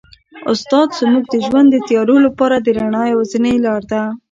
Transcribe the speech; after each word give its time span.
استاد 0.51 0.87
زموږ 0.99 1.23
د 1.29 1.35
ژوند 1.45 1.67
د 1.71 1.75
تیارو 1.87 2.15
لپاره 2.25 2.55
د 2.59 2.67
رڼا 2.77 3.03
یوازینۍ 3.13 3.55
لاره 3.65 3.85
ده. 3.91 4.01